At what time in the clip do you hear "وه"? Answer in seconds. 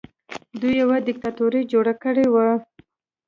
2.33-2.47